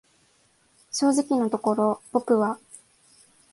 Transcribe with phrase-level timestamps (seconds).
[0.91, 2.57] 正直のところ僕は、